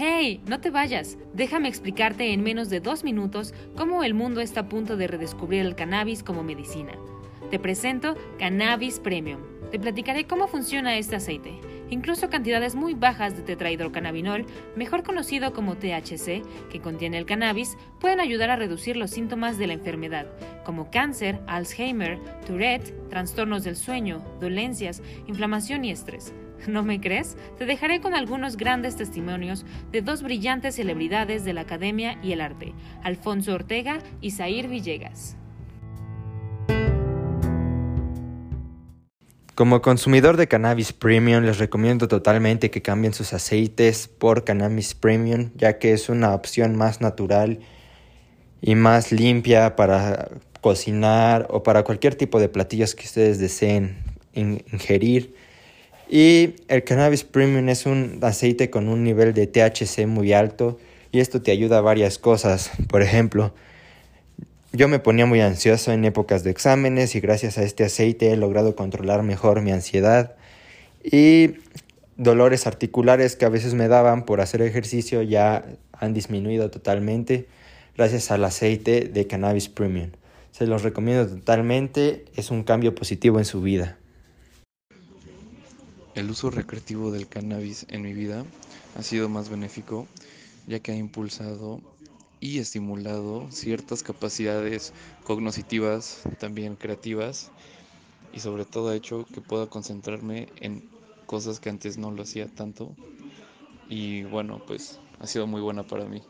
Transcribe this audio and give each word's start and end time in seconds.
¡Hey! 0.00 0.40
No 0.46 0.60
te 0.60 0.70
vayas. 0.70 1.18
Déjame 1.34 1.66
explicarte 1.66 2.32
en 2.32 2.44
menos 2.44 2.70
de 2.70 2.78
dos 2.78 3.02
minutos 3.02 3.52
cómo 3.76 4.04
el 4.04 4.14
mundo 4.14 4.40
está 4.40 4.60
a 4.60 4.68
punto 4.68 4.96
de 4.96 5.08
redescubrir 5.08 5.62
el 5.62 5.74
cannabis 5.74 6.22
como 6.22 6.44
medicina. 6.44 6.92
Te 7.50 7.58
presento 7.58 8.16
Cannabis 8.38 9.00
Premium. 9.00 9.40
Te 9.72 9.80
platicaré 9.80 10.24
cómo 10.28 10.46
funciona 10.46 10.96
este 10.96 11.16
aceite. 11.16 11.58
Incluso 11.90 12.30
cantidades 12.30 12.76
muy 12.76 12.94
bajas 12.94 13.36
de 13.36 13.42
tetrahidrocannabinol, 13.42 14.46
mejor 14.76 15.02
conocido 15.02 15.52
como 15.52 15.74
THC, 15.74 16.44
que 16.70 16.80
contiene 16.80 17.18
el 17.18 17.26
cannabis, 17.26 17.76
pueden 17.98 18.20
ayudar 18.20 18.50
a 18.50 18.56
reducir 18.56 18.96
los 18.96 19.10
síntomas 19.10 19.58
de 19.58 19.66
la 19.66 19.72
enfermedad, 19.72 20.28
como 20.64 20.92
cáncer, 20.92 21.40
Alzheimer, 21.48 22.20
Tourette, 22.46 22.94
trastornos 23.08 23.64
del 23.64 23.74
sueño, 23.74 24.22
dolencias, 24.38 25.02
inflamación 25.26 25.84
y 25.84 25.90
estrés. 25.90 26.32
¿No 26.66 26.82
me 26.82 27.00
crees? 27.00 27.36
Te 27.56 27.66
dejaré 27.66 28.00
con 28.00 28.14
algunos 28.14 28.56
grandes 28.56 28.96
testimonios 28.96 29.64
de 29.92 30.02
dos 30.02 30.22
brillantes 30.22 30.74
celebridades 30.74 31.44
de 31.44 31.52
la 31.52 31.62
academia 31.62 32.18
y 32.22 32.32
el 32.32 32.40
arte, 32.40 32.74
Alfonso 33.02 33.54
Ortega 33.54 33.98
y 34.20 34.32
Zair 34.32 34.68
Villegas. 34.68 35.36
Como 39.58 39.82
consumidor 39.82 40.36
de 40.36 40.46
cannabis 40.46 40.92
premium, 40.92 41.42
les 41.42 41.58
recomiendo 41.58 42.06
totalmente 42.06 42.70
que 42.70 42.80
cambien 42.80 43.12
sus 43.12 43.32
aceites 43.32 44.06
por 44.06 44.44
cannabis 44.44 44.94
premium, 44.94 45.50
ya 45.56 45.80
que 45.80 45.92
es 45.92 46.08
una 46.08 46.32
opción 46.32 46.76
más 46.76 47.00
natural 47.00 47.58
y 48.60 48.76
más 48.76 49.10
limpia 49.10 49.74
para 49.74 50.28
cocinar 50.60 51.48
o 51.50 51.64
para 51.64 51.82
cualquier 51.82 52.14
tipo 52.14 52.38
de 52.38 52.48
platillos 52.48 52.94
que 52.94 53.06
ustedes 53.06 53.40
deseen 53.40 53.96
ingerir. 54.32 55.34
Y 56.08 56.56
el 56.68 56.84
cannabis 56.84 57.24
premium 57.24 57.68
es 57.68 57.84
un 57.84 58.18
aceite 58.22 58.70
con 58.70 58.88
un 58.88 59.04
nivel 59.04 59.34
de 59.34 59.46
THC 59.46 60.06
muy 60.06 60.32
alto 60.32 60.78
y 61.12 61.20
esto 61.20 61.42
te 61.42 61.50
ayuda 61.50 61.78
a 61.78 61.82
varias 61.82 62.18
cosas. 62.18 62.70
Por 62.88 63.02
ejemplo, 63.02 63.52
yo 64.72 64.88
me 64.88 64.98
ponía 64.98 65.26
muy 65.26 65.40
ansioso 65.40 65.92
en 65.92 66.04
épocas 66.04 66.44
de 66.44 66.50
exámenes 66.50 67.14
y 67.14 67.20
gracias 67.20 67.58
a 67.58 67.62
este 67.62 67.84
aceite 67.84 68.32
he 68.32 68.36
logrado 68.36 68.74
controlar 68.74 69.22
mejor 69.22 69.60
mi 69.60 69.70
ansiedad 69.70 70.36
y 71.02 71.54
dolores 72.16 72.66
articulares 72.66 73.36
que 73.36 73.44
a 73.44 73.50
veces 73.50 73.74
me 73.74 73.88
daban 73.88 74.24
por 74.24 74.40
hacer 74.40 74.62
ejercicio 74.62 75.22
ya 75.22 75.64
han 75.92 76.14
disminuido 76.14 76.70
totalmente 76.70 77.46
gracias 77.96 78.30
al 78.30 78.44
aceite 78.44 79.02
de 79.12 79.26
cannabis 79.26 79.68
premium. 79.68 80.10
Se 80.52 80.66
los 80.66 80.82
recomiendo 80.82 81.26
totalmente, 81.26 82.24
es 82.34 82.50
un 82.50 82.62
cambio 82.62 82.94
positivo 82.94 83.38
en 83.38 83.44
su 83.44 83.60
vida. 83.60 83.98
El 86.14 86.30
uso 86.30 86.50
recreativo 86.50 87.10
del 87.10 87.28
cannabis 87.28 87.86
en 87.88 88.02
mi 88.02 88.12
vida 88.12 88.44
ha 88.96 89.02
sido 89.02 89.28
más 89.28 89.48
benéfico 89.48 90.06
ya 90.66 90.80
que 90.80 90.92
ha 90.92 90.96
impulsado 90.96 91.80
y 92.40 92.58
estimulado 92.58 93.46
ciertas 93.50 94.02
capacidades 94.02 94.92
cognitivas, 95.24 96.22
también 96.38 96.76
creativas 96.76 97.50
y 98.32 98.40
sobre 98.40 98.64
todo 98.64 98.90
ha 98.90 98.96
hecho 98.96 99.26
que 99.32 99.40
pueda 99.40 99.66
concentrarme 99.66 100.48
en 100.60 100.82
cosas 101.26 101.60
que 101.60 101.70
antes 101.70 101.98
no 101.98 102.10
lo 102.10 102.22
hacía 102.22 102.46
tanto 102.46 102.94
y 103.88 104.24
bueno 104.24 104.60
pues 104.66 104.98
ha 105.20 105.26
sido 105.26 105.46
muy 105.46 105.60
buena 105.60 105.82
para 105.82 106.04
mí. 106.04 106.22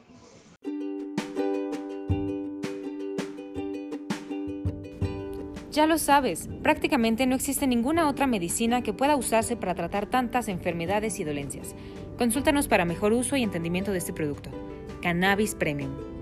Ya 5.79 5.87
lo 5.87 5.97
sabes, 5.97 6.49
prácticamente 6.65 7.25
no 7.25 7.37
existe 7.37 7.69
ninguna 7.69 8.09
otra 8.09 8.27
medicina 8.27 8.83
que 8.83 8.93
pueda 8.93 9.15
usarse 9.15 9.55
para 9.55 9.77
tratar 9.77 10.07
tantas 10.07 10.49
enfermedades 10.49 11.21
y 11.21 11.25
dolencias. 11.25 11.77
Consúltanos 12.19 12.67
para 12.67 12.85
mejor 12.85 13.13
uso 13.13 13.37
y 13.37 13.45
entendimiento 13.45 13.93
de 13.93 13.99
este 13.99 14.13
producto. 14.13 14.51
Cannabis 15.03 15.55
Premium. 15.55 16.18